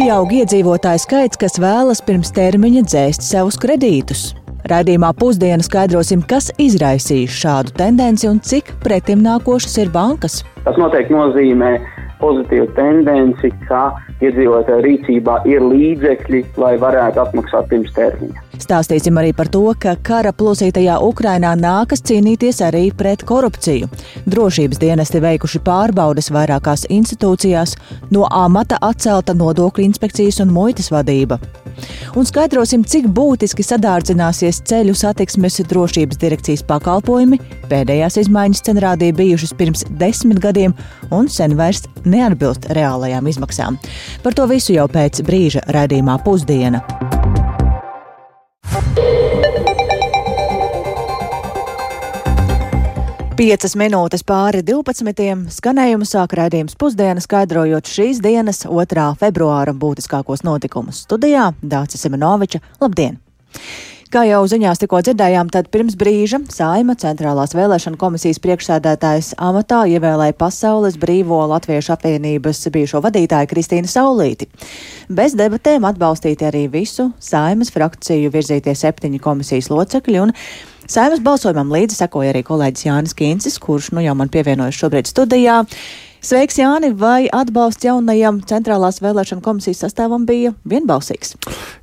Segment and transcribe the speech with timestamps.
[0.00, 4.30] Pieaug iedzīvotāju skaits, kas vēlas pirms termiņa dzēst savus kredītus.
[4.72, 10.38] Raidījumā pusdienu skaidrosim, kas izraisīs šādu tendenci un cik pretimnākošas ir bankas.
[10.64, 11.74] Tas noteikti nozīmē
[12.22, 13.90] pozitīvu tendenci, ka
[14.24, 18.49] iedzīvotāju rīcībā ir līdzekļi, lai varētu atmaksāt pirms termiņa.
[18.70, 23.88] Stāstīsim arī par to, ka kara plosītajā Ukrainā nākas cīnīties arī pret korupciju.
[24.30, 27.74] Drošības dienesti veikuši pārbaudes vairākās institūcijās,
[28.14, 31.40] no amata atcelta nodokļu inspekcijas un muitas vadība.
[32.14, 37.42] Un skaidrosim, cik būtiski sadārdzināsies ceļu satiksmes drošības direkcijas pakalpojumi.
[37.74, 40.78] Pēdējās izmaiņas cenrādī bijušas pirms desmit gadiem
[41.10, 43.82] un sen vairs neatbilst reālajām izmaksām.
[44.22, 47.09] Par to visu jau pēc brīža raidījumā pusdiena.
[53.40, 55.46] Piecas minūtes pāri 12.
[55.54, 59.04] skanējumu sāk raidījums pusdienas, skaidrojot šīs dienas 2.
[59.16, 60.98] februāra būtiskākos notikumus.
[61.06, 62.60] Studijā Dācis Simenoviča.
[62.84, 63.16] Labdien!
[64.12, 70.36] Kā jau ziņās tikko dzirdējām, tad pirms brīža Saima centrālās vēlēšana komisijas priekšsēdētājs amatā ievēlēja
[70.36, 74.50] Pasaules brīvo latviešu apvienības bijušo vadītāju Kristīnu Saulīti.
[75.08, 80.36] Bez debatēm atbalstīti arī visu Saimas frakciju virzītie septiņi komisijas locekļi un
[80.90, 85.60] Saimas balsojumam līdzi sekoja arī kolēģis Jānis Kīncis, kurš nu jau man pievienojas šobrīd studijā.
[86.20, 86.90] Sveiks, Jāni!
[86.92, 91.32] Vai atbalsts jaunajam centrālās vēlēšana komisijas sastāvam bija vienbalsīgs?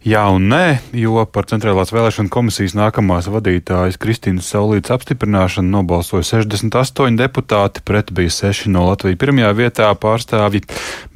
[0.06, 7.18] Jā un nē, jo par centrālās vēlēšana komisijas nākamās vadītājas Kristīnas Saulītas apstiprināšanu nobalsoja 68
[7.18, 10.62] deputāti, pret bija 6 no Latvijas pirmajā vietā pārstāvji,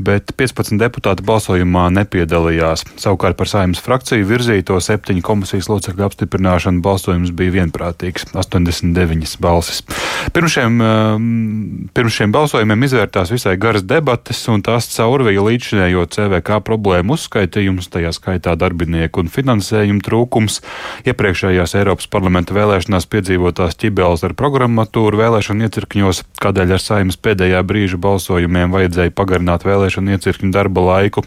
[0.01, 2.87] bet 15 deputāti balsojumā nepiedalījās.
[3.05, 9.85] Savukārt par saimnes frakciju virzīto septiņu komisijas locekļu apstiprināšanu balsojums bija vienprātīgs- 89 balsis.
[10.33, 16.05] Pirms šiem, um, pirms šiem balsojumiem izvērtējums izvērtās visai garas debates, un tās caurvīja līdzinējo
[16.07, 20.61] CVK problēmu uzskaitījums, tajā skaitā darbinieku un finansējumu trūkums,
[21.03, 27.99] iepriekšējās Eiropas parlamenta vēlēšanās piedzīvotās ķibeles ar programmatūru vēlēšanu iecirkņos, kādēļ ar saimas pēdējā brīža
[27.99, 31.25] balsojumiem vajadzēja pagarināt vēlēšanu iecirkņu darba laiku.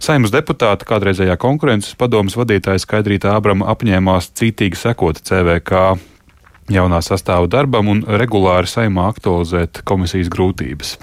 [0.00, 5.98] Saimas deputāta, kādreizējā konkurences padomas vadītāja Skaidrīta Abrama apņēmās cītīgi sekot CVK
[6.72, 10.96] jaunā sastāva darbam un regulāri saimā aktualizēt komisijas grūtības.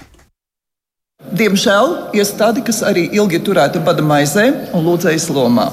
[1.32, 4.44] Diemžēl iestāde, kas arī ilgi turēta bada maizē
[4.76, 5.70] un lūdzējas lomā.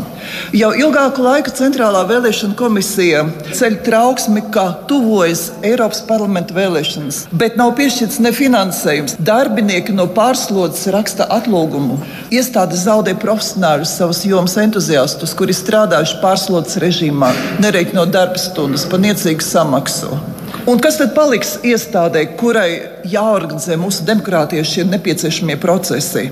[0.55, 7.75] Jau ilgāku laiku Centrālā vēlēšana komisija ceļ trauksmi, ka tuvojas Eiropas parlamenta vēlēšanas, bet nav
[7.75, 9.17] piešķirts ne finansējums.
[9.19, 11.99] Darbinieki no pārslodzes raksta atlūgumu.
[12.31, 19.43] Iestāde zaudē profesionāļus, savus jomas entuziastus, kuri strādājuši pārslodzes režīmā, nereikinot darba stundas par niecīgu
[19.43, 20.15] samaksu.
[20.69, 22.69] Un kas tad paliks iestādē, kurai
[23.09, 26.27] jāorganizē mūsu demokrātijas šie nepieciešamie procesi?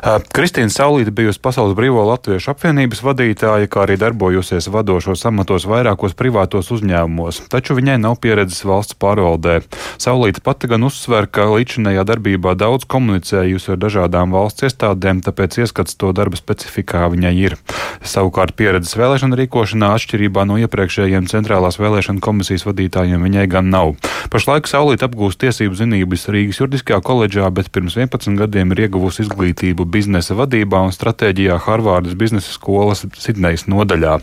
[0.00, 6.70] Kristīna Saulīte bijusi Pasaules Brīvo Latviešu apvienības vadītāja, kā arī darbojusies vadošos amatos vairākos privātos
[6.72, 9.58] uzņēmumos, taču viņai nav pieredzes valsts pārvaldē.
[10.00, 15.98] Saulīte pati gan uzsver, ka līdzinējā darbībā daudz komunicējusi ar dažādām valsts iestādēm, tāpēc ieskats
[16.00, 17.58] to darba specifikā viņai ir.
[18.00, 23.92] Savukārt pieredzes vēlēšana rīkošanā atšķirībā no iepriekšējiem centrālās vēlēšana komisijas vadītājiem viņai gan nav.
[24.32, 29.89] Pašlaik Saulīte apgūst tiesību zinības Rīgas juridiskajā koledžā, bet pirms 11 gadiem ir ieguvusi izglītību
[29.90, 34.18] biznesa vadībā un stratēģijā Harvardas biznesa skolas Sidnejas nodaļā.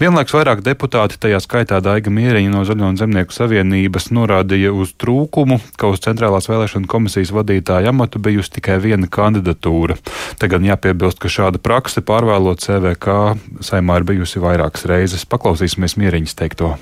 [0.00, 5.60] Vienlaiks vairāk deputāti, tajā skaitā Daiga Mieriņa no Zaļo un Zemnieku savienības, norādīja uz trūkumu,
[5.80, 9.98] ka uz centrālās vēlēšana komisijas vadītāja amatu bijusi tikai viena kandidatūra.
[10.38, 13.18] Te gan jāpiebilst, ka šāda prakse pārvēlot CVK
[13.64, 15.26] saimā ir bijusi vairākas reizes.
[15.28, 16.74] Paklausīsimies Mieriņas teikto.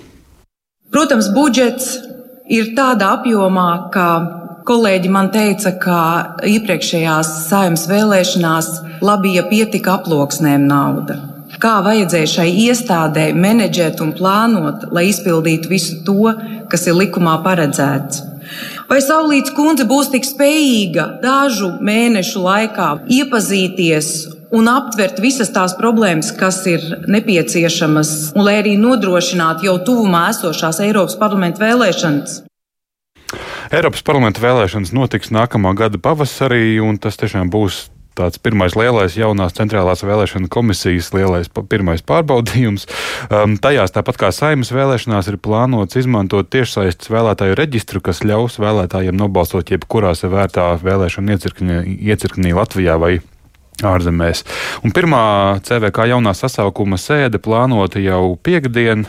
[0.93, 1.95] Protams, budžets
[2.53, 4.07] ir tādā apjomā, ka
[4.63, 5.99] Kolēģi man teica, ka
[6.47, 8.69] iepriekšējās saimnes vēlēšanās
[9.03, 11.17] labi, ja pietika aploksnēm nauda.
[11.63, 16.31] Kā vajadzēja šai iestādē menedžēt un plānot, lai izpildītu visu to,
[16.71, 18.23] kas ir likumā paredzēts.
[18.87, 24.13] Vai Saulīts kundze būs tik spējīga dažu mēnešu laikā iepazīties
[24.55, 30.83] un aptvert visas tās problēmas, kas ir nepieciešamas, un lai arī nodrošinātu jau tuvumā esošās
[30.87, 32.43] Eiropas parlamenta vēlēšanas?
[33.73, 39.55] Eiropas parlamenta vēlēšanas notiks nākamā gada pavasarī, un tas tiešām būs tāds pirmais lielais jaunās
[39.57, 42.85] centrālās vēlēšana komisijas lielais pirmais pārbaudījums.
[43.33, 49.17] Um, tajās, tāpat kā saimnes vēlēšanās, ir plānots izmantot tiešsaistes vēlētāju reģistru, kas ļaus vēlētājiem
[49.17, 51.81] nobalsot jebkurā sevērtā vēlēšana iecirknī,
[52.13, 53.15] iecirknī Latvijā vai
[53.81, 54.45] ārzemēs.
[54.85, 55.25] Un pirmā
[55.65, 59.09] CVK jaunā sasaukuma sēde plānota jau piekdien.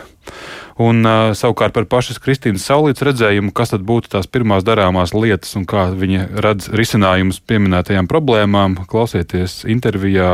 [0.82, 5.54] Un, uh, savukārt par pašas Kristīnas Saulītas redzējumu, kas tad būtu tās pirmās darāmās lietas
[5.58, 10.32] un kā viņa redz risinājumus pieminētajām problēmām, klausieties intervijā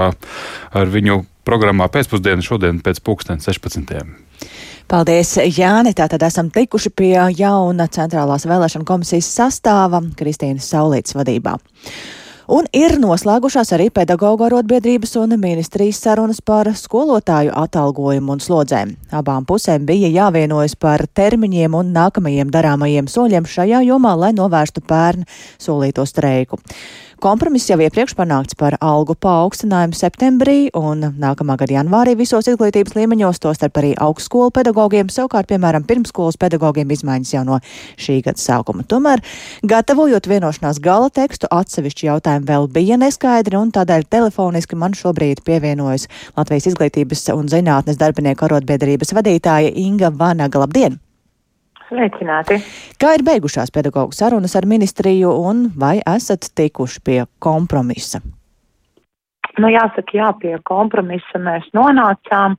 [0.72, 4.00] ar viņu programmā pēcpusdienā šodien pēc pulksten 16.
[4.90, 5.92] Paldies, Jāni.
[5.94, 11.54] Tātad esam tikuši pie jauna centrālās vēlēšana komisijas sastāva Kristīnas Saulītas vadībā.
[12.50, 18.96] Un ir noslēgušās arī pedagoģa arotbiedrības un ministrijas sarunas par skolotāju atalgojumu un slodzēm.
[19.14, 25.28] Abām pusēm bija jāvienojas par termiņiem un nākamajiem darāmajiem soļiem šajā jomā, lai novērstu pērn
[25.62, 26.58] solīto streiku.
[27.20, 33.42] Kompromiss jau iepriekš panākts par algu paaugstinājumu septembrī un nākamā gada janvārī visos izglītības līmeņos,
[33.44, 37.58] tostarp arī augstskolu pedagogiem, savukārt, piemēram, pirmskolas pedagogiem izmaiņas jau no
[38.00, 38.86] šī gada sākuma.
[38.88, 39.20] Tomēr,
[39.68, 46.08] gatavojot vienošanās gala tekstu, atsevišķi jautājumi vēl bija neskaidri, un tādēļ telefoniski man šobrīd pievienojas
[46.40, 50.64] Latvijas izglītības un zinātnes darbinieku arotbiedrības vadītāja Inga Vanaga.
[50.64, 50.96] Labdien!
[51.90, 52.60] Sveicināti!
[53.02, 58.20] Kā ir beigušās pedagoģu sarunas ar ministriju un vai esat tikuši pie kompromisa?
[59.58, 62.54] Nu, jāsaka, jā, pie kompromisa mēs nonācām.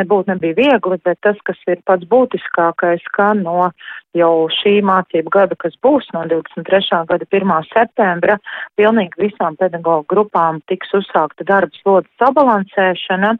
[0.00, 3.70] Nebūtu nebija viegli, bet tas, kas ir pats būtiskākais, ka no
[4.16, 7.02] jau šī mācību gada, kas būs no 23.
[7.06, 7.52] gada 1.
[7.70, 8.38] septembra,
[8.78, 13.36] pilnīgi visām pedagoģu grupām tiks uzsākta darba slodzes sabalansēšana.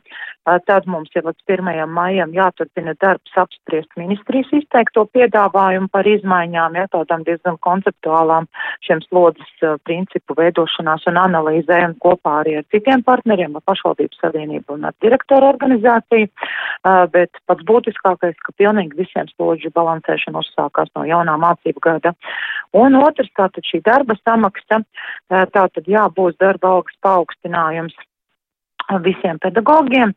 [0.67, 1.69] Tad mums jau līdz 1.
[1.93, 8.49] maijam jāturpina darbs apspriest ministrijas izteikto piedāvājumu par izmaiņām, ja tādām diezgan konceptuālām
[8.87, 9.53] šiem slodzes
[9.85, 15.51] principu veidošanās un analīzēm kopā arī ar citiem partneriem, ar pašvaldību savienību un ar direktoru
[15.53, 16.30] organizāciju.
[17.15, 22.15] Bet pats būtiskākais, ka pilnīgi visiem slodžu balansēšana uzsākās no jaunā mācību gada.
[22.77, 24.83] Un otrs, tātad šī darba samaksa,
[25.29, 27.97] tātad jā, būs darba algas paaugstinājums
[29.05, 30.15] visiem pedagogiem.
[30.15, 30.17] Un,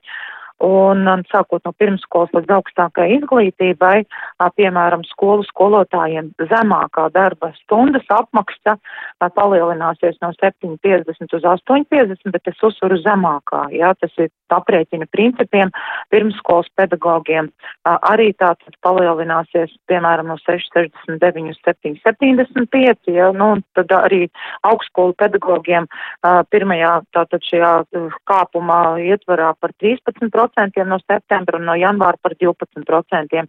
[0.63, 4.03] un sākot no pirmskolas līdz augstākai izglītībai,
[4.57, 8.77] piemēram, skolu skolotājiem zemākā darba stundas apmaksa
[9.35, 13.65] palielināsies no 7,50 uz 8,50, bet es uzsveru zemākā.
[13.75, 15.71] Jā, tas ir aprēķina principiem.
[16.13, 17.50] Pirmskolas pedagogiem
[17.85, 23.11] arī tātad palielināsies, piemēram, no 6,69 uz 7,75.
[23.13, 24.27] Jā, nu, tad arī
[24.69, 25.89] augstskolu pedagogiem
[26.53, 27.73] pirmajā tātad šajā
[28.29, 30.43] kāpumā ietvarā par 13%
[30.86, 33.44] no septembra un no janvāra par 12%.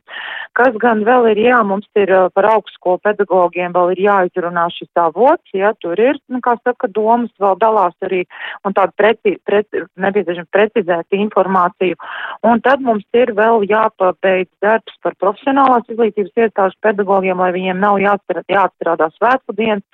[0.55, 5.50] Kas gan vēl ir, jā, mums ir par augstskolu pedagogiem vēl ir jāizrunā šis avots,
[5.52, 8.25] jā, tur ir, nu, kā saka, domas vēl dalās arī
[8.64, 11.99] un tādu preci, preci, nepieciešami precizēt informāciju.
[12.44, 17.99] Un tad mums ir vēl jāpabeidz darbs par profesionālās izglītības iestāžu pedagogiem, lai viņiem nav
[18.02, 19.85] jāatstrādā, jāatstrādā svētku dienas,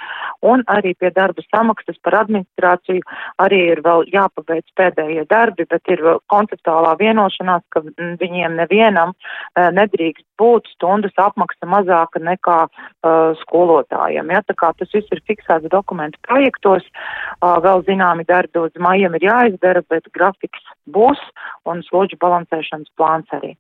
[0.43, 3.05] un arī pie darba samaksas par administrāciju
[3.41, 7.83] arī ir vēl jāpabeidz pēdējie darbi, bet ir konceptuālā vienošanās, ka
[8.21, 14.33] viņiem nevienam uh, nedrīkst būt stundas apmaksa mazāka nekā uh, skolotājiem.
[14.35, 14.43] Ja?
[14.47, 19.27] Tā kā tas viss ir fiksēts dokumentu projektos, uh, vēl zināmi darbi līdz maijam ir
[19.31, 21.21] jāizdara, bet grafiks būs
[21.69, 23.57] un slodžu balansēšanas plāns arī.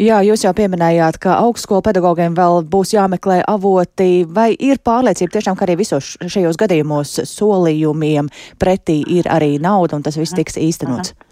[0.00, 5.58] Jā, jūs jau pieminējāt, ka augstskolu pedagogiem vēl būs jāmeklē avoti, vai ir pārliecība tiešām,
[5.58, 11.14] ka arī visos šajos gadījumos solījumiem pretī ir arī nauda un tas viss tiks īstenots?
[11.14, 11.29] Aha.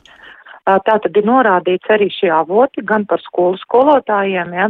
[0.69, 4.67] Tā tad ir norādīts arī šie avoti gan par skolu skolotājiem, ja,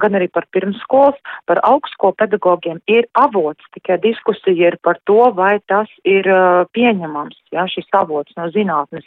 [0.00, 1.18] gan arī par pirmskolas,
[1.50, 2.80] par augstskolu pedagogiem.
[2.88, 6.28] Ir avots, tikai diskusija ir par to, vai tas ir
[6.72, 9.04] pieņemams, ja, šis avots no zinātnes,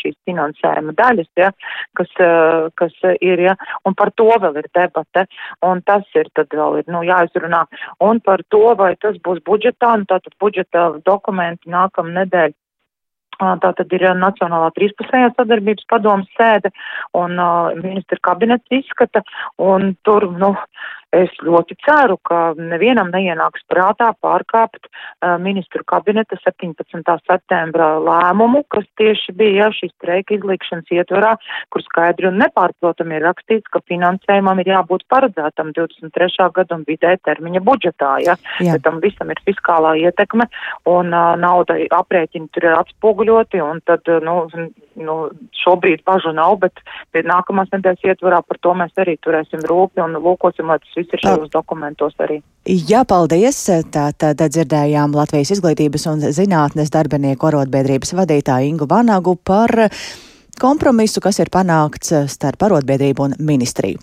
[0.00, 1.52] šīs finansējuma daļas, ja,
[1.98, 2.10] kas,
[2.80, 3.54] kas ir, ja,
[3.86, 5.28] un par to vēl ir debate,
[5.62, 7.64] un tas ir tad vēl ir, nu, jāizrunā,
[8.02, 12.58] un par to, vai tas būs budžetā, un tātad budžeta dokumenti nākam nedēļ
[13.40, 16.70] Tā tad ir Nacionālā trīspusējā sadarbības padomas sēde
[17.18, 19.24] un uh, ministra kabinets izskata,
[19.58, 20.54] un tur, nu,
[21.14, 27.04] Es ļoti ceru, ka nevienam neienāks prātā pārkāpt uh, ministru kabineta 17.
[27.28, 31.34] septembra lēmumu, kas tieši bija jau šīs streika izlikšanas ietvarā,
[31.70, 36.48] kur skaidri un nepārprotami ir rakstīts, ka finansējumam ir jābūt paredzētam 23.
[36.56, 40.48] gada un vidē termiņa budžetā, ja, ja tam visam ir fiskālā ietekme
[40.90, 44.36] un uh, nauda aprēķini tur ir atspoguļoti un tad, nu,
[44.98, 45.18] nu,
[45.62, 46.82] šobrīd bažu nav, bet
[47.14, 51.22] nākamās nedēļas ietvarā par to mēs arī turēsim rūpi un lūkosim, lai tas viss ir
[51.22, 52.40] šajos dokumentos arī.
[52.64, 53.58] Jā, paldies.
[53.92, 59.74] Tātad dzirdējām Latvijas izglītības un zinātnes darbinieku arotbiedrības vadītāju Ingu Vanagu par
[60.60, 64.00] kompromisu, kas ir panākts starp arotbiedrību un ministriju.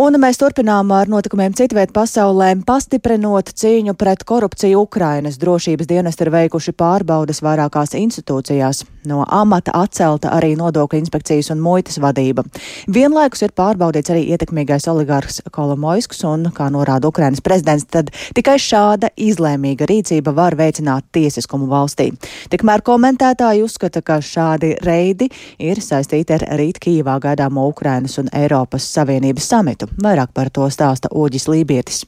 [0.00, 6.34] Un mēs turpinām ar notikumiem citviet pasaulē, pastiprinot cīņu pret korupciju Ukrainas drošības dienesti ir
[6.34, 8.84] veikuši pārbaudas vairākās institūcijās.
[9.04, 12.44] No amata atcelta arī nodokļu inspekcijas un muitas vadība.
[12.88, 19.12] Vienlaikus ir pārbaudīts arī ietekmīgais oligārhs Kolomoisks un, kā norāda Ukrainas prezidents, tad tikai šāda
[19.20, 22.10] izlēmīga rīcība var veicināt tiesiskumu valstī.
[22.52, 28.88] Tikmēr komentētāji uzskata, ka šādi reidi ir saistīti ar rīt Kīvā gaidāmo Ukrainas un Eiropas
[28.96, 29.92] Savienības samitu.
[30.00, 32.04] Vairāk par to stāsta Oģis Lībietis.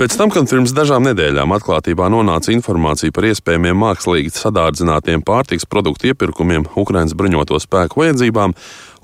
[0.00, 6.08] Pēc tam, kad pirms dažām nedēļām atklātībā nonāca informācija par iespējamiem mākslīgi sadārdzinātiem pārtiks produktu
[6.08, 8.54] iepirkumiem Ukraiņas bruņoto spēku vajadzībām,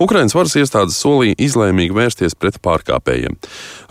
[0.00, 3.36] Ukraiņas varas iestādes solīja izlēmīgi vērsties pret pārkāpējiem.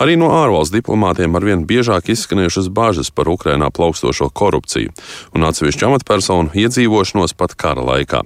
[0.01, 4.89] Arī no ārvalstu diplomātiem arvien biežāk izskanējušas bažas par Ukrainā plaukstošo korupciju
[5.37, 8.25] un atsevišķu amatpersonu iedzīvošanos pat kara laikā.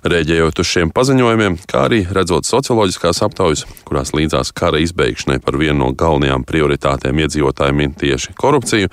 [0.00, 5.82] Rēģējot uz šiem paziņojumiem, kā arī redzot socioloģiskās aptaujas, kurās līdzās kara izbeigšanai par vienu
[5.82, 8.88] no galvenajām prioritātēm iedzīvotājiem ir tieši korupcija,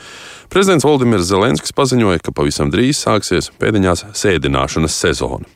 [0.51, 5.47] prezidents Valdimirs Zelenskis paziņoja, ka pavisam drīz sāksies pēdiņās sēdināšanas sezona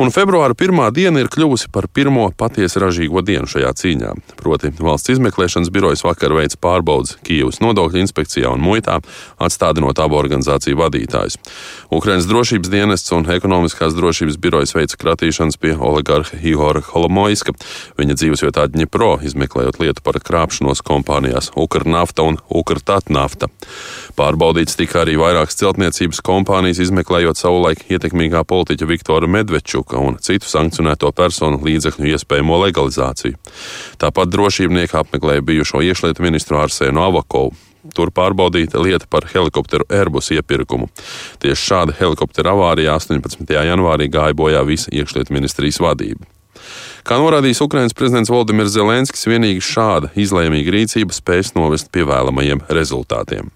[0.00, 4.10] un februāra pirmā diena ir kļuvusi par pirmo patiesi ražīgo dienu šajā cīņā.
[4.40, 8.98] Proti, valsts izmeklēšanas birojas vakar veids pārbaudas Kijavas nodokļu inspekcijā un muitā,
[9.38, 11.38] atstādinot abu organizāciju vadītājus.
[11.94, 17.54] Ukrainas drošības dienests un ekonomiskās drošības birojas veica kratīšanas pie oligarha Ihora Holomoiska,
[18.00, 23.50] viņa dzīvesvietā Dņipro, izmeklējot lietu par krāpšanos kompānijās Ukrnafta un Ukrtatnafta.
[24.18, 29.30] Pārbaudīts tika arī vairākas celtniecības kompānijas, izmeklējot savulaik ietekmīgā politiķa Viktora
[29.84, 33.36] Medvečuka un citu sankcionēto personu līdzekļu iespējamo legalizāciju.
[33.98, 37.52] Tāpat drošībnieki apmeklēja bijušo iekšlietu ministru Arsēnu Avakovu.
[37.94, 40.88] Tur pārbaudīta lieta par helikopteru Airbus iepirkumu.
[41.38, 43.44] Tieši šāda helikoptera avārijā 18.
[43.44, 46.24] janvārī gāja bojā visa iekšlietu ministrijas vadība.
[47.04, 53.50] Kā norādījis Ukrainas prezidents Valdimirs Zelenskis, vienīgi šāda izlēmīga rīcība spēs novest pie vēlamajiem rezultātiem.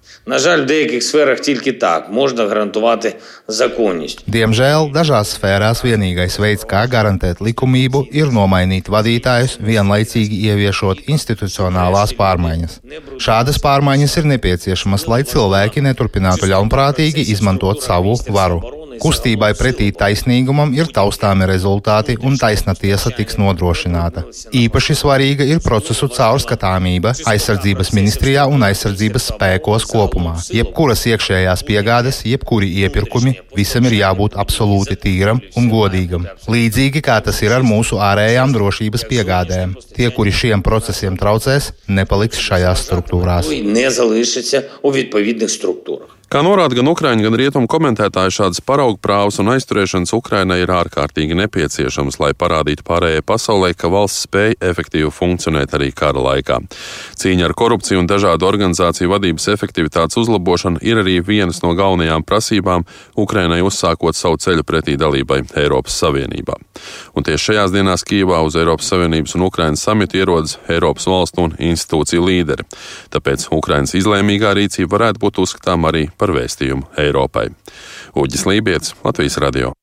[4.28, 12.82] Diemžēl dažās sfērās vienīgais veids, kā garantēt likumību, ir nomainīt vadītājus, vienlaicīgi ieviešot institucionālās pārmaiņas.
[13.16, 18.77] Šādas pārmaiņas ir nepieciešamas, lai cilvēki neturpinātu ļaunprātīgi izmantot savu varu.
[19.02, 24.24] Kustībai pretī taisnīgumam ir taustāmi rezultāti un taisna tiesa tiks nodrošināta.
[24.56, 30.34] Īpaši svarīga ir procesu caurskatāmība aizsardzības ministrijā un aizsardzības spēkos kopumā.
[30.54, 36.26] Jebkuras iekšējās piegādes, jebkuri iepirkumi, visam ir jābūt absolūti tīram un godīgam.
[36.50, 39.74] Līdzīgi kā tas ir ar mūsu ārējām drošības piegādēm.
[39.94, 43.50] Tie, kuri šiem procesiem traucēs, nepaliks šajās struktūrās.
[46.28, 51.32] Kā norāda gan Ukrāņu, gan Rietumu komentētāji, šādas paraugu prāvas un aizturēšanas Ukrainai ir ārkārtīgi
[51.38, 56.58] nepieciešamas, lai parādītu pārējai pasaulē, ka valsts spēj efektīvi funkcionēt arī kara laikā.
[57.16, 62.84] Cīņa ar korupciju un dažādu organizāciju vadības efektivitātes uzlabošana ir arī vienas no galvenajām prasībām
[63.16, 66.58] Ukrainai uzsākot savu ceļu pretī dalībai Eiropas Savienībā.
[67.16, 71.56] Un tieši šajās dienās Kīvā uz Eiropas Savienības un Ukrainas samitu ierodas Eiropas valstu un
[71.56, 72.68] institūciju līderi.
[73.16, 77.48] Tāpēc Ukrainas izlēmīgā rīcība varētu būt uzskatām arī par vēstījumu Eiropai.
[78.18, 79.74] Uģis Lībijams, Latvijas Radio.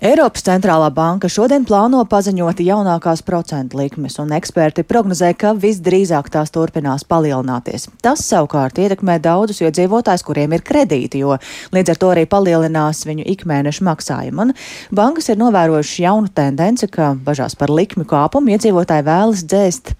[0.00, 6.48] Eiropas centrālā banka šodien plāno paziņot jaunākās procentu likmes, un eksperti prognozē, ka visdrīzāk tās
[6.54, 7.84] turpinās palielināties.
[8.00, 11.36] Tas savukārt ietekmē daudzus iedzīvotājus, kuriem ir kredīti, jo
[11.76, 14.48] līdz ar to arī palielinās viņu ikmēneša maksājumu.
[14.48, 14.56] Un
[15.02, 19.92] bankas ir novērojuši jaunu tendenci, ka bažās par likmi kāpumu iedzīvotāji vēlas dzēst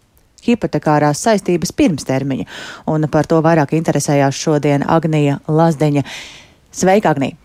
[0.47, 2.49] hipotekārās saistības pirms termiņa.
[2.91, 6.07] Un par to vairāk interesējās šodien Agnija Lazdeņa.
[6.71, 7.37] Sveika, Agnija!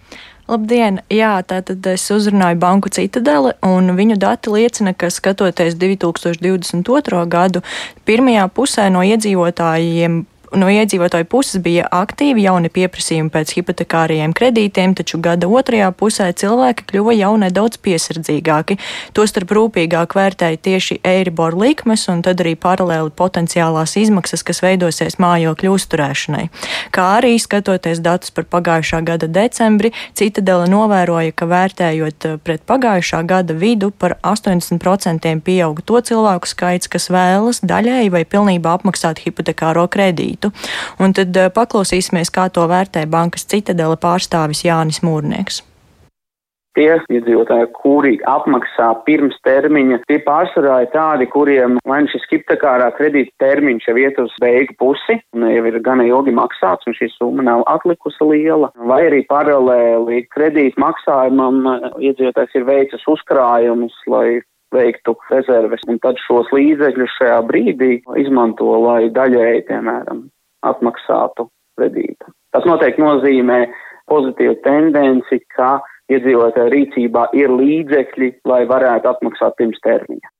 [0.45, 0.99] Labdien!
[1.09, 7.23] Jā, tātad es uzrunāju Banku Citadeli, un viņu dati liecina, ka skatoties 2022.
[7.25, 7.63] gadu,
[8.05, 10.19] pirmajā pusē no iedzīvotājiem
[10.59, 16.87] no iedzīvotāju puses bija aktīvi jauni pieprasījumi pēc hipotekārajiem kredītiem, taču gada otrajā pusē cilvēki
[16.91, 18.77] kļuva jau nedaudz piesardzīgāki.
[19.17, 25.75] Tostarp rūpīgāk vērtēja tieši Eiribor likmes un tad arī paralēli potenciālās izmaksas, kas veidosies mājokļu
[25.75, 26.45] uzturēšanai.
[26.95, 33.21] Kā arī skatoties datus par pagājušā gada decembri, Citadela novēroja, ka vērtējot eh, pret pagājušā
[33.27, 39.87] gada vidu par 80% pieauga to cilvēku skaits, kas vēlas daļēji vai pilnībā apmaksāt hipotekāro
[39.91, 40.51] kredītu lietu.
[40.99, 45.63] Un tad eh, paklausīsimies, kā to vērtē bankas citadela pārstāvis Jānis Mūrnieks.
[46.75, 52.89] tie iedzīvotāji, kuri apmaksā pirms termiņa, tie pārsvarā ir tādi, kuriem vai nu šis hipotekārā
[52.97, 57.07] kredīta termiņš jau iet uz beigu pusi, un jau ir gana ilgi maksāts, un šī
[57.13, 61.63] summa nav atlikusi liela, vai arī paralēli kredīta maksājumam
[61.95, 64.41] iedzīvotājs ir veicis uzkrājumus, lai
[64.75, 70.25] veiktu rezerves, un tad šos līdzekļus šajā brīdī izmanto, lai daļēji, piemēram,
[70.63, 72.31] atmaksātu kredītu.
[72.55, 73.65] Tas noteikti nozīmē
[74.11, 75.79] pozitīvu tendenci, ka
[76.13, 80.31] iedzīvotāju rīcībā ir līdzekļi, lai varētu atmaksāt pirms termiņa.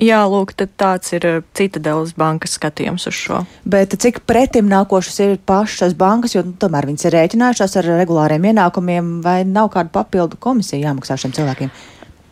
[0.00, 3.42] Jā, lūk, tāds ir eh, Citadelas bankas skatījums uz šo.
[3.68, 8.46] Bet cik pretim nākošas ir pašas bankas, jo nu, tomēr viņas ir rēķinājušās ar regulāriem
[8.52, 11.74] ienākumiem, vai nav kāda papildu komisija jāmaksā šiem cilvēkiem?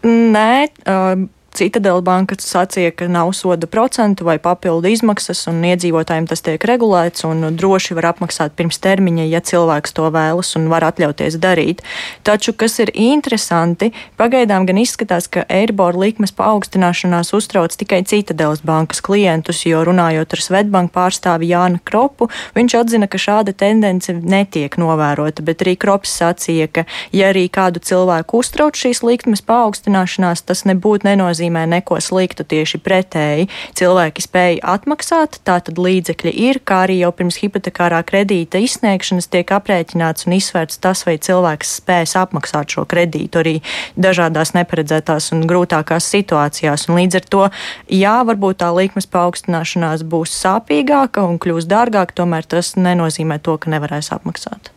[0.09, 0.55] Nē,
[0.89, 6.63] uh, Citadela banka sacīja, ka nav soda procentu vai papildu izmaksas, un iedzīvotājiem tas tiek
[6.63, 11.83] regulēts un droši var apmaksāt pirms termiņa, ja cilvēks to vēlas un var atļauties darīt.
[12.23, 13.91] Taču, kas ir interesanti,
[14.21, 20.45] pagaidām gan izskatās, ka Eiribor likmes paaugstināšanās uztrauc tikai Citadelas bankas klientus, jo runājot ar
[20.47, 26.71] Svetbanku pārstāvi Jānu Kropu, viņš atzina, ka šāda tendence netiek novērota, bet arī Krops sacīja,
[26.71, 32.45] ka ja arī kādu cilvēku uztrauc šīs likmes paaugstināšanās, tas nebūtu nenozīmē nenozīmē neko sliktu,
[32.45, 33.49] tieši pretēji.
[33.75, 40.27] Cilvēki spēja atmaksāt, tātad līdzekļi ir, kā arī jau pirms hipotekārā kredīta izsniegšanas tiek aprēķināts
[40.27, 43.57] un izsvērts tas, vai cilvēks spēs apmaksāt šo kredītu arī
[43.97, 46.89] dažādās neparedzētās un grūtākās situācijās.
[46.89, 47.47] Un līdz ar to,
[47.89, 53.73] jā, varbūt tā likmes paaugstināšanās būs sāpīgāka un kļūs dārgāka, tomēr tas nenozīmē to, ka
[53.73, 54.75] nevarēs apmaksāt.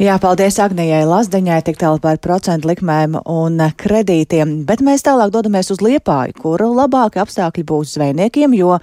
[0.00, 5.68] Jā, paldies Agnijai Lazdeņai tik tālu par procentu likmēm un kredītiem, bet mēs tālāk dodamies
[5.74, 8.78] uz Liepāju, kur labāki apstākļi būs zvejniekiem, jo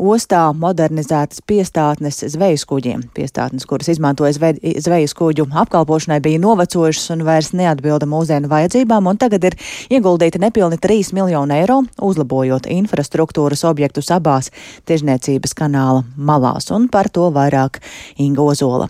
[0.00, 3.02] ostā modernizētas piestātnes zvejas kuģiem.
[3.12, 9.44] Piestātnes, kuras izmantoja zvejas kuģu apkalpošanai, bija novecojušas un vairs neatbilda mūsdienu vajadzībām, un tagad
[9.50, 9.58] ir
[9.92, 14.48] ieguldīti nepilni 3 miljoni eiro, uzlabojot infrastruktūras objektus abās
[14.88, 17.82] tiešniecības kanāla malās, un par to vairāk
[18.16, 18.88] Inga Ozola.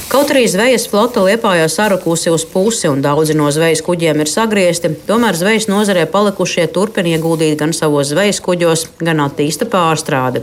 [0.09, 4.88] Kaut arī zvejas flote Liepājā sarukusi uz pusi un daudzi no zvejas kuģiem ir sagriezti,
[5.05, 10.41] tomēr zvejas nozarē palikušie turpina ieguldīt gan savos zvejas kuģos, gan attīsta pārstrādi.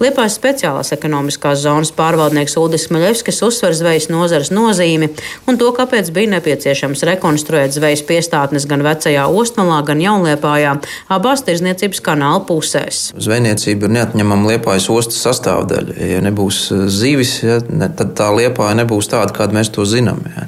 [0.00, 5.10] Liepājas speciālās ekonomiskās zonas pārvaldnieks Ulris Maļevskis uzsver zvejas nozares nozīmi
[5.44, 10.72] un to, kāpēc bija nepieciešams rekonstruēt zvejas piestātnes gan vecajā ostmalā, gan jaunliepājā,
[11.12, 13.10] abās tirzniecības kanāla pusēs.
[13.12, 16.00] Zvejniecība ir neatņemama Liepājas ostas sastāvdaļa.
[16.14, 20.22] Ja nebūs zivis, ja, ne, tad tā Liepāja nebūs nebūs tāda, kāda mēs to zinām.
[20.26, 20.46] Jā.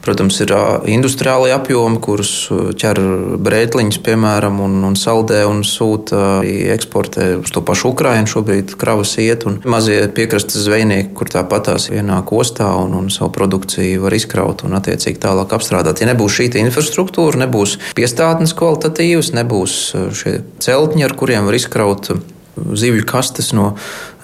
[0.00, 0.52] Protams, ir
[0.88, 2.48] industriāli apjomi, kurus
[2.80, 2.98] ķer
[3.36, 6.40] brētliņus, piemēram, un, un saldē un sūta
[6.72, 8.26] eksportē uz to pašu Ukrainu.
[8.26, 14.06] Šobrīd kravas iet, un mazie piekrastes zvejnieki, kur tāpatās ienāk ostā un, un savu produkciju
[14.06, 16.00] var izkraut un attiecīgi tālāk apstrādāt.
[16.00, 19.78] Ja nebūs šī infrastruktūra, nebūs piestātnes kvalitatīvas, nebūs
[20.16, 22.14] šie celtņi, ar kuriem var izkraut
[22.56, 23.74] zivju kastes no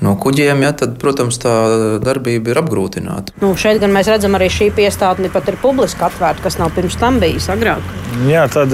[0.04, 1.52] no kuģiem, ja, tad, protams, tā
[2.04, 3.37] darbība ir apgrūtināta.
[3.42, 6.98] Nu, šeit gan mēs redzam, arī šī piestātne pat ir publiski atvērta, kas nav pirms
[7.00, 7.85] tam bijis agrāk.
[8.28, 8.72] Jā, tad,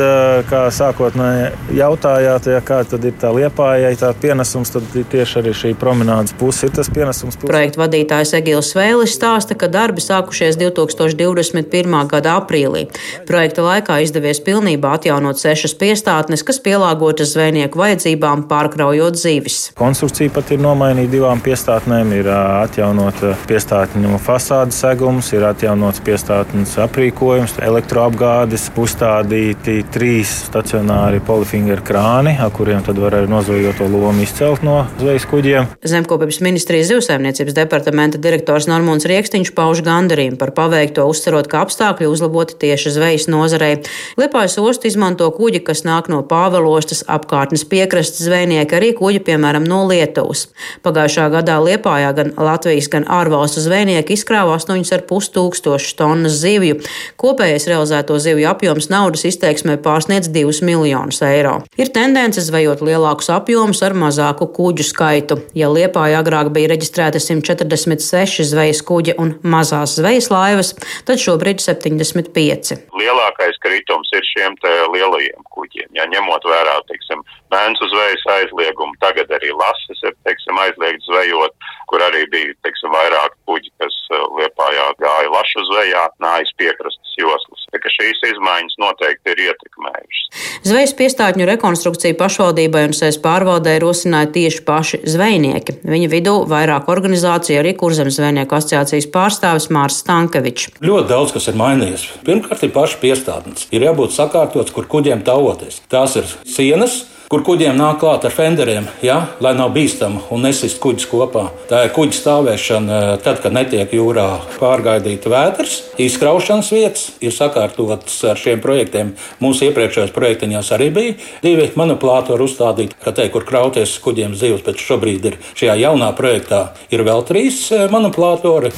[0.51, 5.73] kā sākotnēji jautājāt, ja, kā tad ir tā liepājai tā pienesums, tad tieši arī šī
[5.79, 7.39] promenādes puse ir tas pienesums.
[7.39, 7.51] Puse.
[7.51, 11.97] Projekta vadītājs Egils Svēlis stāsta, ka darbi sākušies 2021.
[12.13, 12.85] gada aprīlī.
[13.29, 19.61] Projekta laikā izdevies pilnībā atjaunot sešas piestātnes, kas pielāgotas zvejnieku vajadzībām, pārkraujot zivis.
[19.79, 27.59] Konstrukcija pat ir nomainīta divām piestātnēm ir atjaunota piestātņu fasādes segums, ir atjaunots piestātnes aprīkojums,
[27.63, 35.27] elektroapgādes, uzstādīti trīs stacionāri polifingeru krāni, kuriem tad var arī nozvejoto lomu izcelt no zvejas
[35.31, 35.69] kuģiem.
[35.93, 42.59] Zemkopības ministrijas zivsaimniecības departamenta direktors Normons Rieksniņš pauž gandarījumu par paveikto, uzsverot, ka apstākļi uzlaboti
[42.65, 43.75] tieši zvejas nozarei.
[44.21, 49.83] Liepājas ostu izmanto kuģi, kas nāk no Pāvelostas apkārtnes piekrastes zvejnieki, arī kuģi, piemēram, no
[49.91, 50.47] Lietuvas.
[50.85, 56.77] Pagā Pagājušā gadā Liepājā gan Latvijas, gan ārvalstu zvejnieki izkrāva 8,5 tūkstošus tonnas zivju.
[57.19, 61.57] Kopējais realizēto zivju apjoms naudas izteiksmē pārsniedz 2 miljonus eiro.
[61.75, 65.41] Ir tendence zvejot lielākus apjomus ar mazāku kuģu skaitu.
[65.59, 70.71] Ja Liepājā agrāk bija reģistrēta 146 zvejas kuģi un mazās zvejas laivas,
[71.09, 72.79] tad šobrīd 75.
[72.95, 74.55] Lielākais kritums ir šiem
[74.95, 75.91] lielajiem kuģiem.
[75.99, 81.57] Ja ņemot vērā, teiksim, mēnesi zvejas aizliegumu, tagad arī lases ir, teiksim, aizliegums beigt zvejot,
[81.89, 87.67] kur arī bija, teiksim, vairāk kuģi, kas uh, Liepājā gāja lašu zvejā, nājas piekrastes joslas.
[87.73, 90.27] ka šīs izmaiņas noteikti ir ietekmējušas.
[90.69, 95.79] Zvejas piestātņu rekonstrukciju pašvaldībai un sēs pārvaldē rosināja tieši paši zvejnieki.
[95.89, 100.69] Viņa vidū vairāk organizāciju arī Kurzemes zvejnieku asociācijas pārstāvis Mārs Stankevičs.
[100.85, 102.07] Ļoti daudz kas ir mainījies.
[102.29, 103.67] Pirmkārt, ir paši piestātnes.
[103.73, 105.81] Ir jābūt sakārtots, kur kuģiem tauoties.
[105.91, 107.03] Tās ir sienas,
[107.33, 111.47] kur kuģiem nāk klāt ar fenderiem, ja, lai nav bīstama un nesist kuģis kopā.
[111.71, 114.27] Tā ir kuģa stāvēšana, eh, tad, kad netiek jūrā
[114.61, 119.15] pārgaidīta vētras, izkraušanas vietas ir sakārtotas ar šiem projektiem.
[119.41, 124.77] Mūsu iepriekšējos projektiņos arī bija divi manipulātori uzstādīti, ka te, kur krauties kuģiem zivs, bet
[124.77, 128.77] šobrīd ir šajā jaunā projektā ir vēl trīs eh, manipulātori.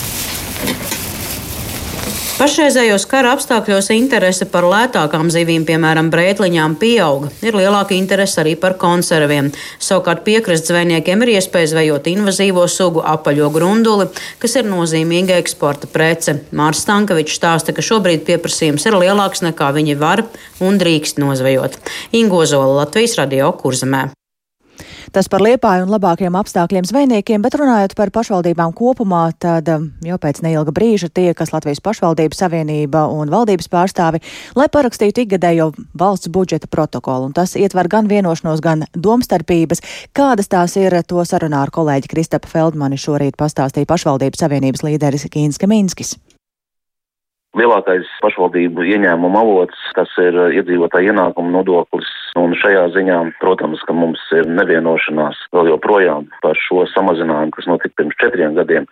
[2.35, 7.29] Pašreizējos kara apstākļos interese par lētākām zivīm, piemēram, brētliņām, pieauga.
[7.47, 9.53] Ir lielāka interese arī par konserviem.
[9.79, 14.09] Savukārt piekrastes zvejniekiem ir iespēja zvejot invazīvo sugu apaļo grunduli,
[14.43, 16.41] kas ir nozīmīga eksporta prece.
[16.51, 20.27] Mārs Stankovičs stāsta, ka šobrīd pieprasījums ir lielāks nekā viņi var
[20.59, 21.79] un drīkst nozvejot.
[22.19, 24.09] Ingozola Latvijas radio kurzemē.
[25.15, 30.17] Tas par liepāju un labākiem apstākļiem zvejniekiem, bet runājot par pašvaldībām kopumā, tad um, jau
[30.19, 34.19] pēc neilga brīža tiekas Latvijas pašvaldības savienība un valdības pārstāvi,
[34.59, 37.31] lai parakstītu ikgadējo valsts budžeta protokolu.
[37.31, 39.87] Un tas ietver gan vienošanos, gan domstarpības.
[40.19, 45.63] Kādas tās ir, to sarunā ar kolēģi Kristapa Feldmani šorīt pastāstīja pašvaldības savienības līderis Kīns
[45.63, 46.17] Kaminskis.
[47.55, 52.09] Lielākais pašvaldību ieņēmuma avots, tas ir iedzīvotāja ienākuma nodoklis.
[52.35, 57.95] Un šajā ziņā, protams, ka mums ir nevienošanās vēl joprojām par šo samazinājumu, kas notika
[58.01, 58.89] pirms četriem gadiem.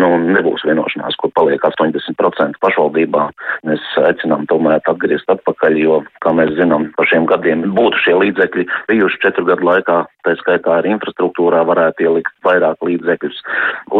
[0.00, 3.26] Nu, nebūs vienošanās, kur paliek 80% pašvaldībā.
[3.68, 8.64] Mēs aicinām tomēr atgriezt atpakaļ, jo, kā mēs zinām, par šiem gadiem būtu šie līdzekļi
[8.88, 9.98] bijuši četru gadu laikā.
[10.24, 13.44] Tā skaitā arī infrastruktūrā varētu ielikt vairāk līdzekļus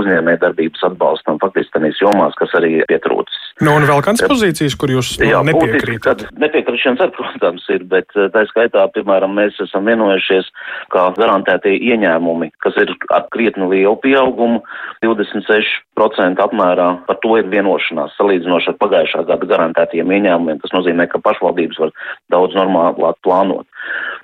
[0.00, 3.44] uzņēmē darbības atbalstam, faktiski tenīs jomās, kas arī pietrūcis.
[3.64, 6.26] Nu, un vēl kādas pozīcijas, kur jūs Jā, nepiekrītat?
[6.38, 10.48] Nepiekrišanas, ar, protams, ir, bet eh, tā skaitā, piemēram, mēs esam vienojušies,
[10.94, 14.62] kā garantētie ieņēmumi, kas ir ar krietni lielu pieaugumu,
[15.04, 20.62] 26% apmērā, par to ir vienošanās salīdzinoši ar pagājušā gada garantētiem ieņēmumiem.
[20.64, 21.94] Tas nozīmē, ka pašvaldības var
[22.32, 23.67] daudz normālāk plānot.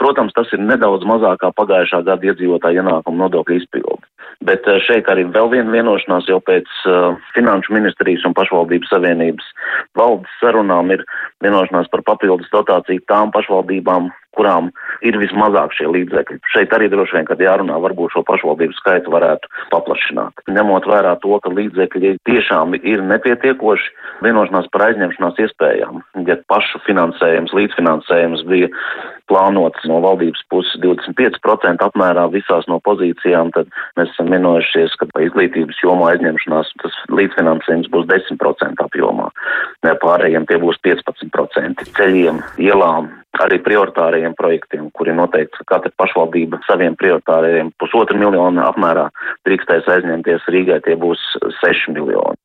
[0.00, 4.03] Protams, tas ir nedaudz mazākā pagājušā gada iedzīvotāja ienākuma nodokļa izpildi.
[4.44, 9.46] Bet eh, šeit arī vēl viena vienošanās jau pēc uh, Finanšu ministrijas un pašvaldības savienības
[9.98, 11.05] valdes sarunām ir
[11.44, 14.70] vienošanās par papildus dotāciju tām pašvaldībām, kurām
[15.07, 16.40] ir vismazāk šie līdzekļi.
[16.53, 20.44] Šeit arī droši vien, kad jārunā, varbūt šo pašvaldību skaitu varētu paplašināt.
[20.51, 23.90] Ņemot vērā to, ka līdzekļi tiešām ir nepietiekoši,
[24.25, 26.01] vienošanās par aizņemšanās iespējām.
[26.29, 28.70] Ja pašu finansējums, līdzfinansējums bija
[29.31, 35.81] plānots no valdības puses 25% apmērā visās no pozīcijām, tad mēs esam vienojušies, ka izglītības
[35.85, 39.31] jomā aizņemšanās tas līdzfinansējums būs 10% apjomā.
[40.05, 43.09] Pārējiem tie būs 15% ceļiem, ielām,
[43.42, 49.09] arī prioritārajiem projektiem, kuri noteikti katra pašvaldība saviem prioritārajiem pusotru miljonu apmērā
[49.49, 51.23] drīkstēs aizņemties Rīgai, tie būs
[51.62, 52.38] 6 miljoni.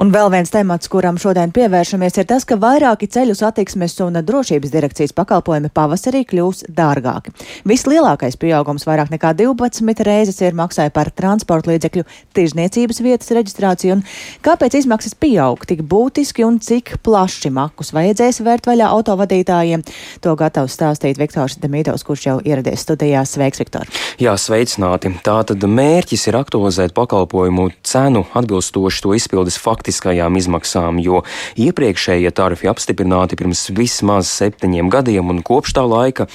[0.00, 4.72] Un vēl viens temats, kuram šodien pievēršamies, ir tas, ka vairāki ceļu satiksmes un drošības
[4.72, 7.34] direkcijas pakalpojumi pavasarī kļūs dārgāki.
[7.68, 13.98] Vislielākais pieaugums vairāk nekā 12 reizes ir maksāja par transporta līdzekļu tirzniecības vietas reģistrāciju.
[13.98, 14.04] Un
[14.46, 19.84] kāpēc izmaksas pieaug tik būtiski un cik plaši makus vajadzēs vērt vaļā autovadītājiem?
[20.24, 23.36] To gatavs stāstīt Viktors Demītovs, kurš jau ieradies studijās.
[23.36, 23.92] Sveiks, Viktor!
[24.20, 25.12] Jā, sveicināti!
[25.24, 31.24] Tātad mērķis ir aktualizēt pakalpojumu cenu atbilstoši to izpildes faktu faktiskajām izmaksām, jo
[31.58, 36.28] iepriekšējie tarifi apstiprināti pirms vismaz septiņiem gadiem, un kopš tā laika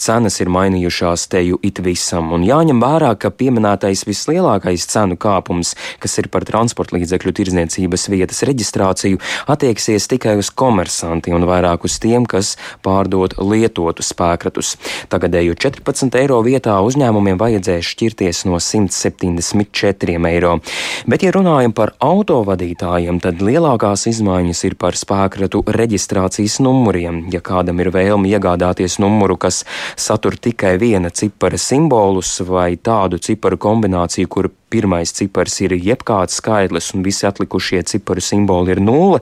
[0.00, 2.32] cenas ir mainījušās teju it visam.
[2.32, 8.40] Un jāņem vērā, ka pieminētais vislielākais cenu kāpums, kas ir par transporta līdzekļu tirdzniecības vietas
[8.48, 9.20] reģistrāciju,
[9.52, 14.78] attieksies tikai uz komersantiem un vairāk uz tiem, kas pārdod lietotus spēkratus.
[15.12, 20.56] Tagadēju 14 eiro vietā uzņēmumiem vajadzēs šķirties no 174 eiro.
[21.04, 27.28] Bet, ja runājam par autovadītāju, lietotājiem, tad lielākās izmaiņas ir par spēkratu reģistrācijas numuriem.
[27.32, 29.64] Ja kādam ir vēlme iegādāties numuru, kas
[29.96, 36.94] satur tikai viena cipara simbolus vai tādu ciparu kombināciju, kur pirmais cipars ir jebkāds skaitlis
[36.94, 39.20] un visi atlikušie ciparu simboli ir nulle,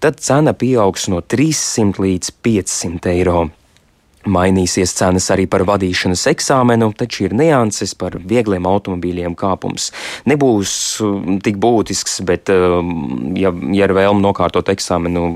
[0.00, 3.48] tad cena pieaugs no 300 līdz 500 eiro.
[4.26, 9.90] Mainīsies cenas arī par vadīšanas eksāmenu, taču ir nianses par viegliem automobīļiem kāpums.
[10.28, 10.72] Nebūs
[11.04, 15.28] um, tik būtisks, bet, um, ja, ja ir vēlme nokārtot eksāmenu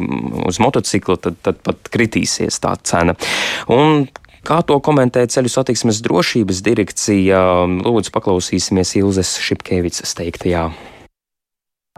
[0.50, 3.16] uz motocikla, tad, tad pat kritīsies tā cena.
[3.70, 4.08] Un
[4.40, 7.40] Kā to komentē ceļu satiksmes drošības direkcija?
[7.84, 10.70] Lūdzu, paklausīsimies Ilzes Šipkevicas teiktajā.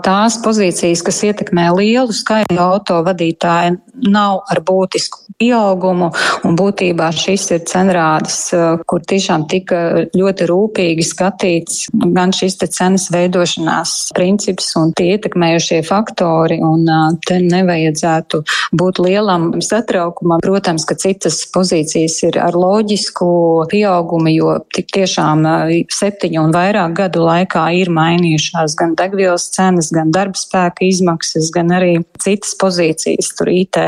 [0.01, 3.77] Tās pozīcijas, kas ietekmē lielu skaitu autovadītāju,
[4.09, 6.09] nav ar būtisku pieaugumu,
[6.47, 12.67] un būtībā šis ir cenrādis, eh, kur tiešām tika ļoti rūpīgi skatīts gan šis te
[12.67, 20.41] cenas veidošanās princips un tie ietekmējušie faktori, un eh, te nevajadzētu būt lielam satraukumam.
[20.41, 26.97] Protams, ka citas pozīcijas ir ar loģisku pieaugumu, jo tik tiešām eh, septiņu un vairāk
[26.97, 33.33] gadu laikā ir mainījušās gan degvielas cenas, gan darba spēka izmaksas, gan arī citas pozīcijas,
[33.39, 33.81] tur IT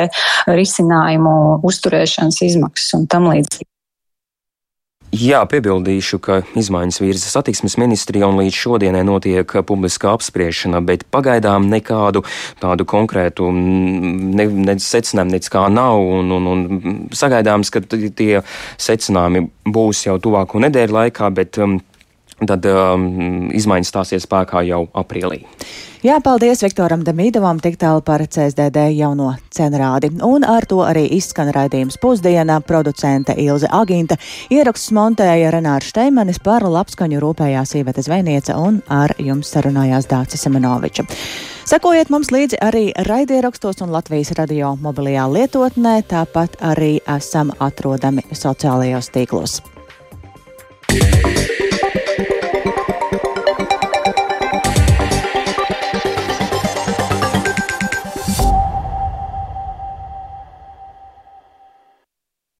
[0.50, 1.36] risinājumu
[1.68, 3.68] uzturēšanas izmaksas un tam līdzīgi.
[5.14, 11.68] Jā, piebildīšu, ka izmaiņas virza satiksmes ministrija un līdz šodienai notiek publiska apspriešana, bet pagaidām
[11.70, 12.24] nekādu
[12.58, 18.42] tādu konkrētu ne, ne secinājumu nec kā nav, un, un, un sagaidāms, ka tie
[18.74, 21.78] secinājumi būs jau tuvāko nedēļu laikā, bet um,
[22.50, 25.44] tad um, izmaiņas stāsies spēkā jau aprīlī.
[26.04, 30.10] Jā, paldies Viktoram Demīdovam tik tālu par CSDD jauno cenrādi.
[30.20, 34.18] Un ar to arī izskan raidījums pusdienā producente Ilze Aginta.
[34.52, 41.08] Ierakstus montēja Renārs Šteimanis par labskaņu rūpējās Īveta Zvejniece un ar jums sarunājās Dācis Semenoviča.
[41.64, 49.08] Sekojiet mums līdzi arī raidierakstos un Latvijas radio mobilajā lietotnē, tāpat arī esam atrodami sociālajos
[49.16, 49.62] tīklos.